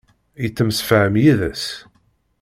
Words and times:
Yettemsefham 0.41 1.13
yid-s. 1.23 1.65